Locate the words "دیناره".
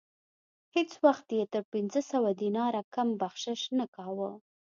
2.41-2.81